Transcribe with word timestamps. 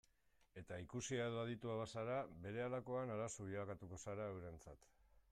Eta 0.59 0.77
ikusia 0.83 1.25
edo 1.31 1.41
aditua 1.41 1.75
bazara, 1.81 2.15
berehalakoan 2.45 3.13
arazo 3.17 3.45
bilakatuko 3.51 4.01
zara 4.07 4.27
eurentzat. 4.31 4.89